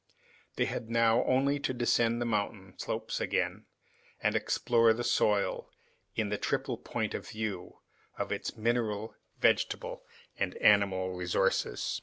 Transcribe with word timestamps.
They 0.55 0.65
had 0.65 0.89
now 0.89 1.23
only 1.25 1.59
to 1.59 1.75
descend 1.75 2.19
the 2.19 2.25
mountain 2.25 2.73
slopes 2.79 3.19
again, 3.21 3.67
and 4.19 4.35
explore 4.35 4.93
the 4.93 5.03
soil, 5.03 5.69
in 6.15 6.29
the 6.29 6.39
triple 6.39 6.79
point 6.79 7.13
of 7.13 7.27
view, 7.29 7.77
of 8.17 8.31
its 8.31 8.57
mineral, 8.57 9.15
vegetable, 9.37 10.01
and 10.39 10.57
animal 10.57 11.11
resources. 11.11 11.99